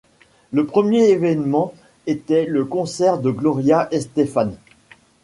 Le 0.51 0.65
premier 0.65 1.09
événement 1.09 1.75
était 2.07 2.45
le 2.47 2.65
concert 2.65 3.19
de 3.19 3.29
Gloria 3.29 3.87
Estefan. 3.91 4.53